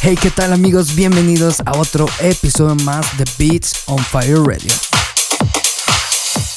Hey, 0.00 0.16
¿qué 0.20 0.30
tal 0.30 0.52
amigos? 0.52 0.94
Bienvenidos 0.94 1.60
a 1.64 1.78
otro 1.78 2.06
episodio 2.20 2.74
más 2.84 3.06
de 3.18 3.24
Beats 3.38 3.84
on 3.86 3.98
Fire 3.98 4.38
Radio. 4.38 4.72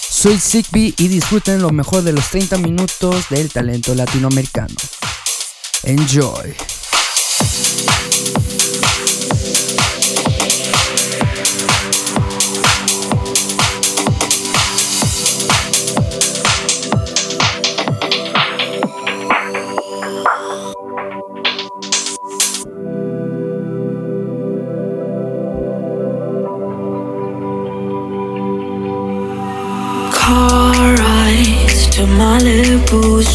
Soy 0.09 0.37
Zigbee 0.37 0.93
y 0.97 1.07
disfruten 1.07 1.61
lo 1.61 1.71
mejor 1.71 2.03
de 2.03 2.13
los 2.13 2.29
30 2.29 2.57
minutos 2.57 3.29
del 3.29 3.49
talento 3.49 3.95
latinoamericano. 3.95 4.75
Enjoy. 5.83 6.55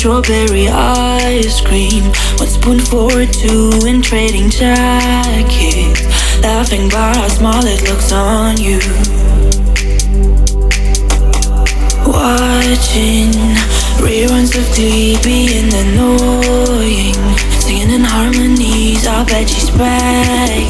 Strawberry 0.00 0.66
ice 0.66 1.60
cream. 1.60 2.02
One 2.38 2.48
spoon 2.48 2.80
for 2.80 3.26
two 3.26 3.70
in 3.86 4.00
trading 4.00 4.48
jackets. 4.48 6.00
Laughing 6.40 6.86
about 6.86 7.16
how 7.16 7.28
small 7.28 7.62
it 7.66 7.82
looks 7.86 8.10
on 8.10 8.56
you. 8.56 8.80
Watching 12.06 13.30
reruns 14.00 14.56
of 14.56 14.74
Glee 14.74 15.18
being 15.22 15.68
annoying. 15.74 17.14
Singing 17.60 17.90
in 17.90 18.00
harmonies, 18.02 19.06
I 19.06 19.22
bet 19.24 19.50
she's 19.50 19.68
bragging 19.68 20.69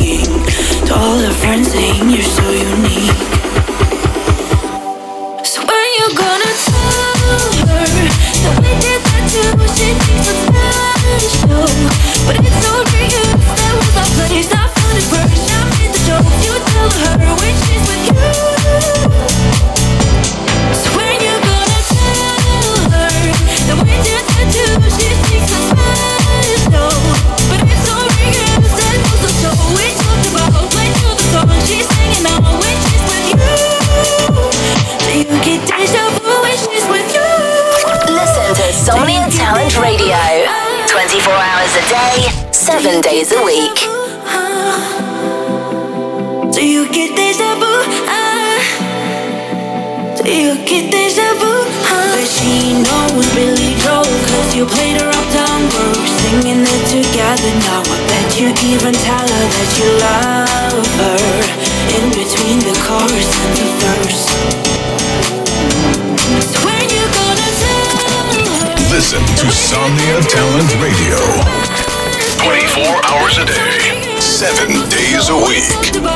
7 42.70 43.01
days 43.01 43.33
a 43.33 43.42
week. 43.42 43.79
Do 46.55 46.63
you 46.64 46.86
get 46.92 47.17
deja 47.19 47.51
vu? 47.58 47.75
Ah. 48.07 48.63
Do 50.23 50.31
you 50.31 50.55
get 50.70 50.86
deja 50.95 51.35
vu? 51.41 51.51
Ah. 51.91 52.14
But 52.14 52.29
she 52.31 52.79
knows 52.79 53.27
Billy 53.35 53.75
Joel 53.83 54.07
Cause 54.07 54.55
you 54.55 54.64
played 54.67 55.03
her 55.03 55.11
uptown 55.11 55.61
girl 55.75 55.98
Singing 56.23 56.63
it 56.63 56.83
together 56.95 57.53
now 57.67 57.83
I 57.83 57.98
bet 58.07 58.39
you 58.39 58.55
even 58.70 58.95
tell 58.95 59.27
her 59.35 59.47
that 59.57 59.70
you 59.79 59.89
love 60.07 60.91
her 61.02 61.23
In 61.98 62.07
between 62.14 62.58
the 62.63 62.75
chorus 62.87 63.31
and 63.42 63.52
the 63.58 63.67
verse 63.83 64.25
So 66.55 66.58
when 66.63 66.87
you 66.87 67.05
gonna 67.19 67.51
tell 67.67 67.91
her 67.98 68.95
Listen 68.95 69.23
to 69.42 69.47
Somnia 69.51 70.23
Talent 70.31 70.70
Radio. 70.79 71.89
24 72.42 72.83
hours 73.05 73.36
a 73.36 73.45
day, 73.45 74.18
7 74.18 74.89
days 74.89 75.28
a 75.28 75.36
week. 75.36 76.09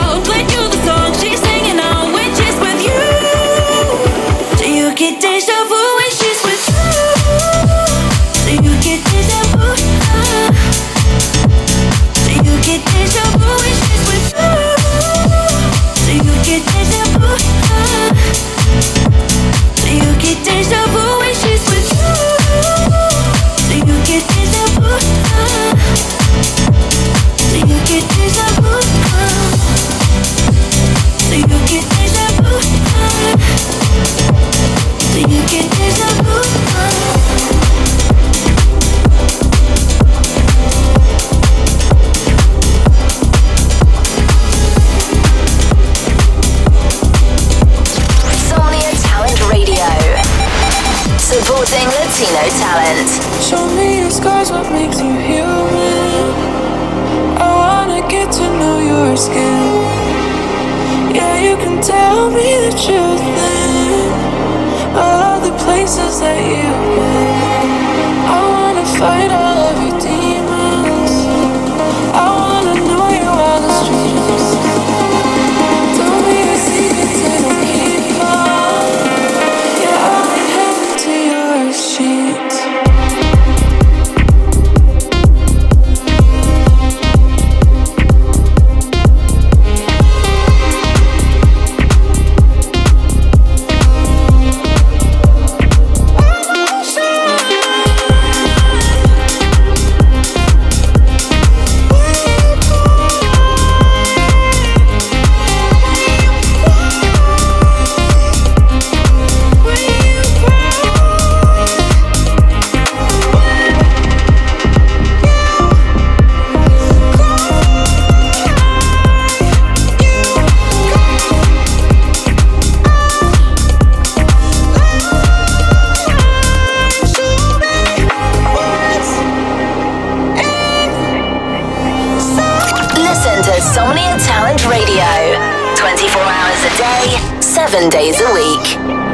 seven 137.74 137.90
days 137.90 138.20
a 138.20 138.32
week. 138.32 139.13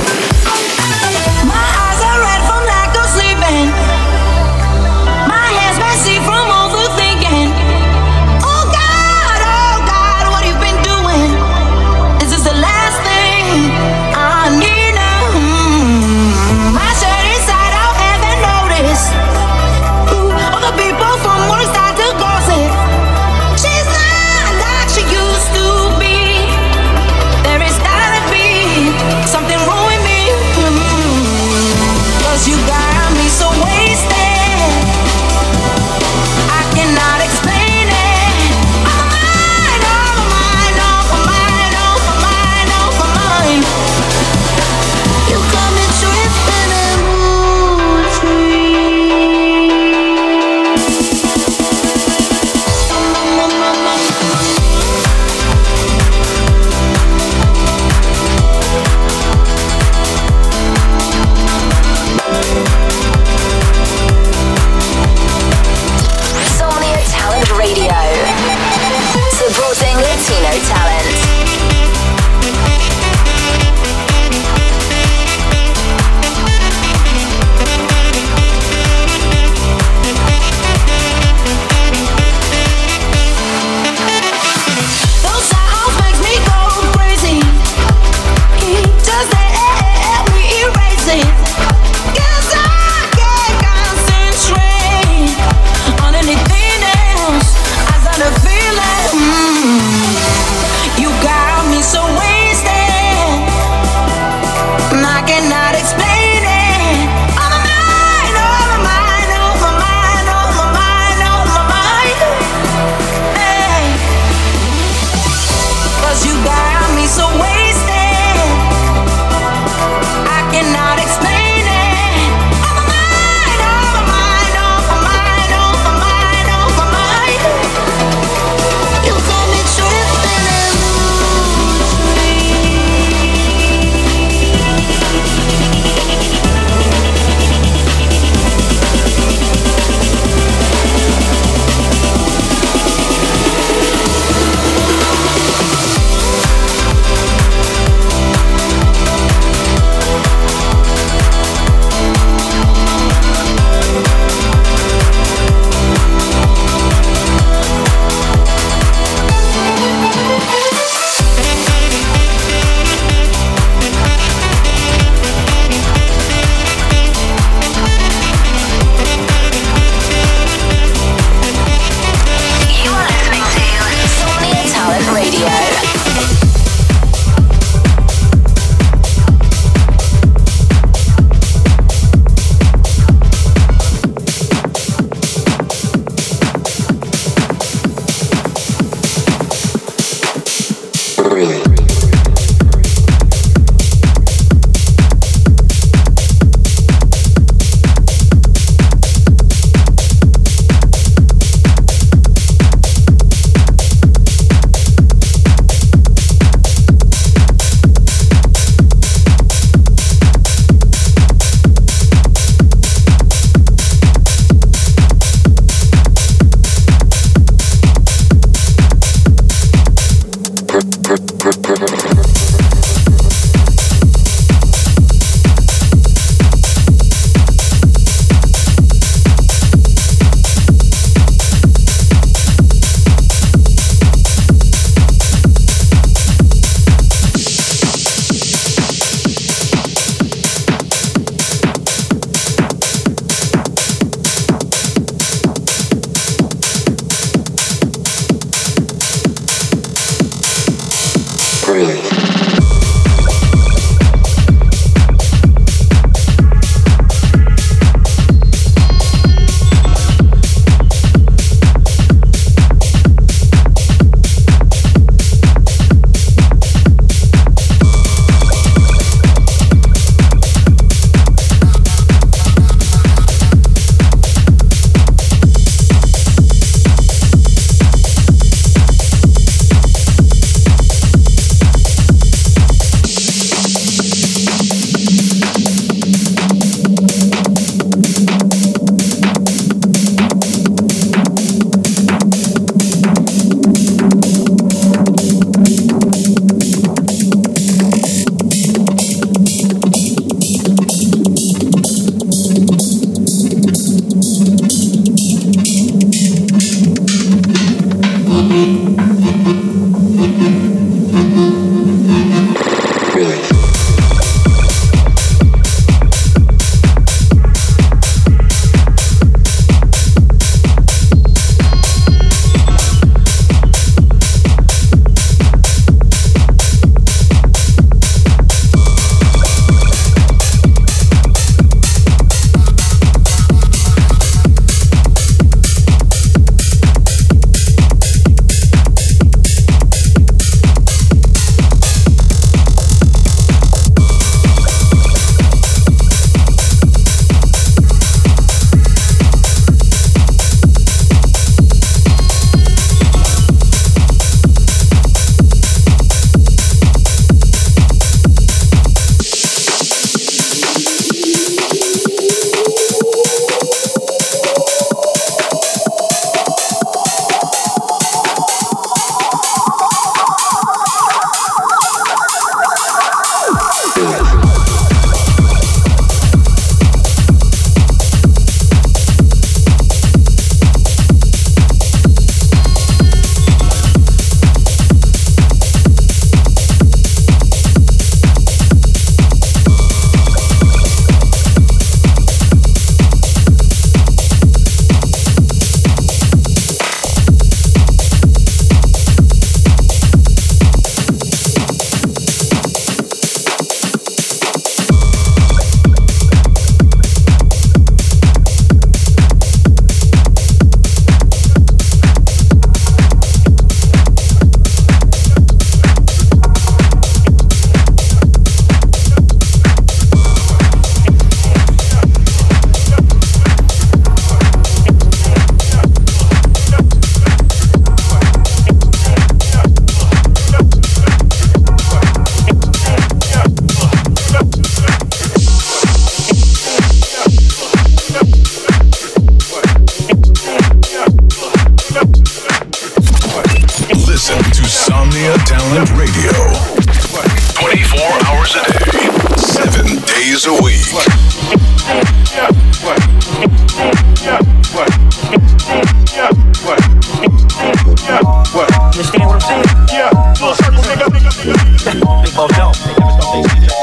freely. 251.71 252.20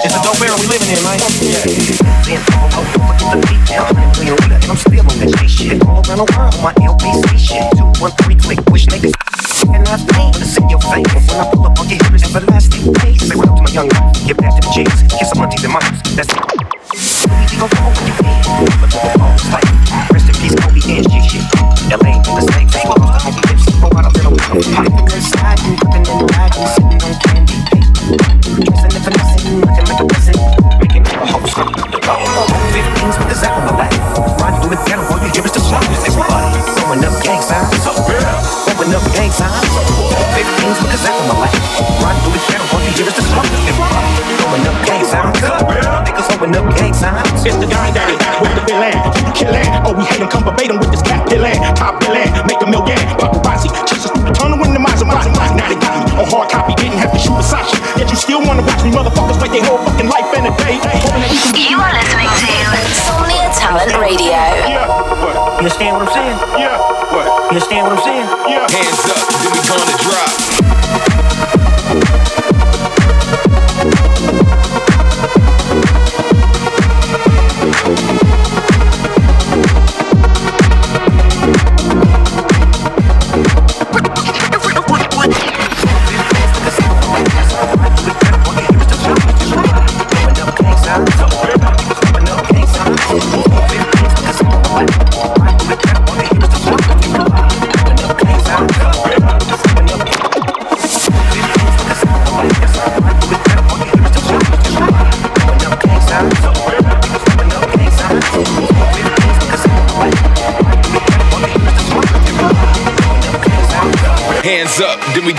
It's 0.04 0.14
a 0.14 0.22
dope 0.22 0.40
era 0.40 0.54
we 0.60 0.66
living 0.66 0.90
in, 0.94 1.02
man. 1.02 1.18
And 4.54 4.70
I'm 4.70 4.76
still 4.76 5.00
on 5.00 5.18
that 5.18 5.34
J 5.38 5.48
shit. 5.48 5.82
All 5.86 6.02
around 6.06 6.22
the 6.22 6.26
world 6.38 6.54
my 6.62 6.72
LBC 6.78 7.38
shit. 7.38 7.66
Two, 7.76 7.90
one, 8.00 8.12
three, 8.22 8.36
click, 8.36 8.60
wish 8.70 8.86
niggas. 8.86 9.14
And 9.74 9.82
I 9.88 9.96
think 9.96 10.34
when 10.34 10.42
it's 10.42 10.56
in 10.56 10.68
your 10.68 10.80
face. 10.80 11.10
When 11.26 11.40
I 11.40 11.50
pull 11.50 11.66
up 11.66 11.78
on 11.78 11.88
your 11.88 11.98
hips, 11.98 12.22
everlasting 12.30 12.94
pace. 12.94 13.26
Say 13.26 13.34
what 13.34 13.48
up 13.48 13.56
to 13.56 13.62
my 13.62 13.70
young 13.70 13.88
life. 13.88 14.14
Get 14.26 14.36
back 14.38 14.54
to 14.54 14.62
the 14.62 14.70
G's. 14.70 15.02
Kiss 15.18 15.30
some 15.30 15.42
aunties 15.42 15.64
and 15.64 15.72
moms. 15.72 16.02
That's 16.14 16.30
we 16.30 17.58
go 17.58 17.66
go 17.66 17.90
when 17.90 18.06
you 18.06 18.14
feel. 18.22 19.17
Niggas 46.48 46.56
throwing 46.56 46.68
up 46.68 46.76
gang 46.76 46.94
signs. 46.94 47.44
It's 47.44 47.56
the 47.56 47.66
guy 47.66 47.92
daddy 47.92 48.16
with 48.40 48.54
the 48.56 48.64
villain. 48.64 48.96
Keep 49.12 49.26
you 49.28 49.34
killing. 49.34 49.68
Oh, 49.84 49.92
we 49.92 50.04
hate 50.04 50.20
him, 50.20 50.28
come 50.28 50.44
verbatim 50.44 50.78
with 50.80 50.90
this 50.90 51.02
cat 51.02 51.28
pillin'. 51.28 51.60
Top 51.76 52.00
billing, 52.00 52.28
make 52.48 52.60
a 52.62 52.68
million. 52.68 52.98
Paparazzi, 53.20 53.68
chase 53.84 54.08
us 54.08 54.10
through 54.12 54.24
the 54.24 54.32
tunnel 54.32 54.60
in 54.64 54.72
the 54.72 54.80
Maserati. 54.80 55.32
Now 55.32 55.68
they 55.68 55.76
got 55.76 55.92
me 55.92 56.08
on 56.16 56.26
hard 56.28 56.48
copy, 56.50 56.74
didn't 56.80 56.98
have 56.98 57.12
to 57.12 57.18
shoot 57.18 57.36
Versace. 57.36 57.72
Yet 57.98 58.08
you 58.10 58.16
still 58.16 58.40
wanna 58.40 58.64
watch 58.64 58.82
me, 58.84 58.90
motherfuckers, 58.92 59.40
like 59.40 59.52
they 59.52 59.62
whole 59.64 59.78
fucking 59.84 60.08
life 60.08 60.28
in 60.36 60.48
a 60.48 60.52
day. 60.56 60.80
Hoping 61.04 61.20
that 61.20 61.30
we 61.32 61.38
can 61.38 61.52
You 61.68 61.78
are 61.80 61.92
listening 61.92 62.30
to 62.32 62.48
Insomnia 62.80 63.48
Talent 63.52 63.92
Radio. 64.00 64.40
Yeah. 64.64 64.88
What? 65.20 65.36
You 65.36 65.68
understand 65.68 65.96
what 65.96 66.08
I'm 66.08 66.14
saying? 66.16 66.36
Yeah, 66.56 66.78
what? 67.12 67.26
You 67.28 67.60
understand 67.60 67.82
what 67.86 67.92
I'm 67.98 68.04
saying? 68.04 68.26
Yeah. 68.48 68.64
Hands 68.72 69.04
up, 69.12 69.20
then 69.42 69.50
we 69.52 69.60
gonna 69.68 69.96
drop. 70.00 71.57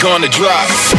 Gonna 0.02 0.30
drop. 0.30 0.99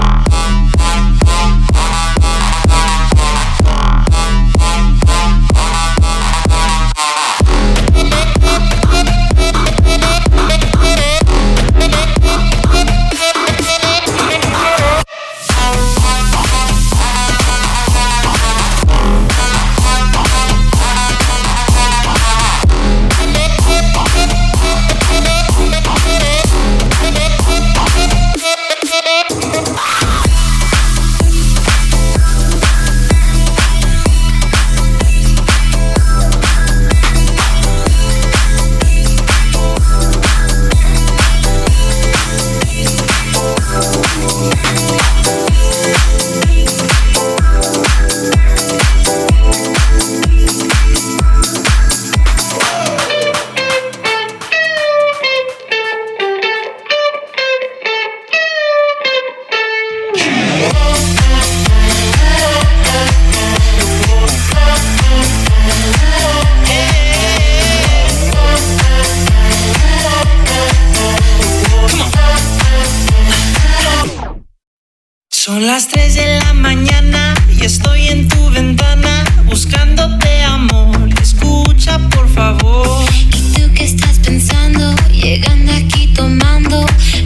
Las 75.61 75.89
3 75.89 76.15
de 76.15 76.39
la 76.39 76.53
mañana 76.53 77.35
y 77.47 77.65
estoy 77.65 78.07
en 78.07 78.27
tu 78.27 78.49
ventana 78.49 79.23
buscándote 79.45 80.41
amor. 80.41 81.07
Escucha 81.21 81.99
por 82.09 82.27
favor. 82.29 83.05
¿Y 83.29 83.53
tú 83.53 83.71
qué 83.75 83.83
estás 83.83 84.17
pensando? 84.25 84.95
Llegando 85.11 85.71
aquí 85.73 86.07
tomando. 86.15 86.83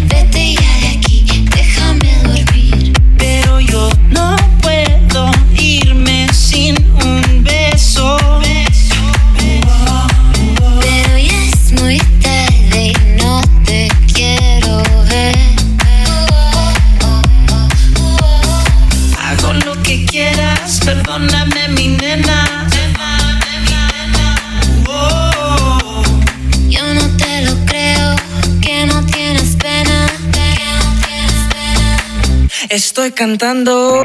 Vete 0.09 0.55
ya 0.55 0.64
Estoy 32.75 33.13
cantando. 33.13 34.03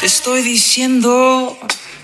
Te 0.00 0.06
estoy 0.06 0.42
diciendo. 0.42 1.58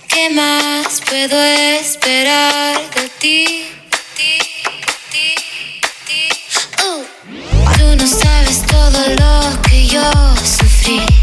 ¿Qué 0.09 0.31
más 0.31 1.03
puedo 1.07 1.39
esperar 1.39 2.79
de 2.95 3.09
ti? 3.21 3.65
Uh, 6.83 7.05
Tú 7.77 7.97
no 7.99 8.07
sabes 8.07 8.63
todo 8.67 9.07
lo 9.19 9.63
que 9.69 9.87
yo 9.87 10.11
sufrí. 10.43 11.20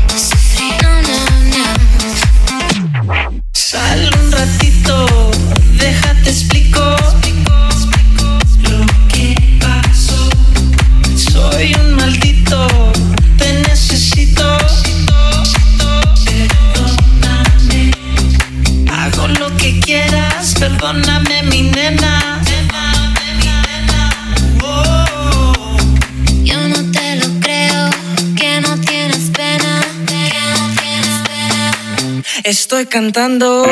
Estoy 32.77 32.91
cantando. 32.91 33.63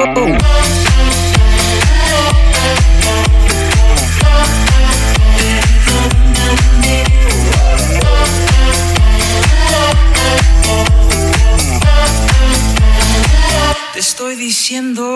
Te 13.94 14.00
estoy 14.00 14.36
diciendo. 14.38 15.15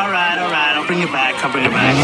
I'll 0.00 0.86
bring 0.86 1.00
back. 1.10 1.34
I'll 1.44 1.50
bring 1.50 1.64
it 1.64 1.72
back. 1.72 1.94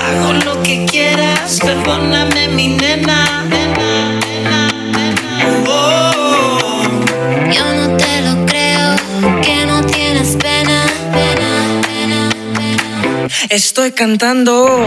Hago 0.00 0.32
lo 0.44 0.62
que 0.62 0.84
quieras, 0.86 1.58
perdóname, 1.60 2.48
mi 2.48 2.68
nena, 2.68 3.23
Estoy 13.50 13.92
cantando. 13.92 14.86